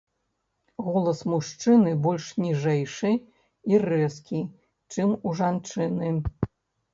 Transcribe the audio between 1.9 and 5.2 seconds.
больш ніжэйшы і рэзкі, чым